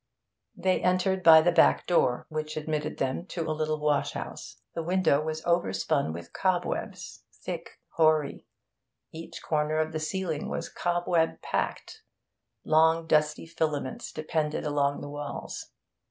[0.55, 4.57] They entered by the back door, which admitted them to a little wash house.
[4.73, 8.47] The window was over spun with cobwebs, thick, hoary;
[9.11, 12.01] each corner of the ceiling was cobweb packed;
[12.65, 15.67] long, dusty filaments depended along the walls.